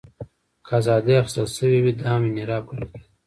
که 0.65 0.71
ازادۍ 0.79 1.13
اخیستل 1.19 1.47
شوې 1.57 1.79
وې، 1.81 1.91
دا 1.99 2.07
هم 2.13 2.21
انحراف 2.27 2.63
ګڼل 2.69 2.85
کېده. 2.91 3.07